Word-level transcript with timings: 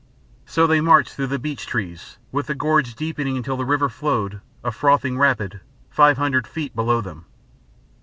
So 0.47 0.65
they 0.65 0.81
marched 0.81 1.13
through 1.13 1.37
beech 1.37 1.67
trees, 1.67 2.17
with 2.31 2.47
the 2.47 2.55
gorge 2.55 2.95
deepening 2.95 3.37
until 3.37 3.55
the 3.55 3.65
river 3.67 3.87
flowed, 3.87 4.41
a 4.63 4.71
frothing 4.71 5.19
rapid, 5.19 5.59
five 5.91 6.17
hundred 6.17 6.47
feet 6.47 6.75
below 6.75 7.01
them. 7.01 7.25